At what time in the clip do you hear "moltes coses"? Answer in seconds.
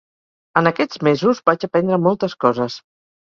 2.07-2.81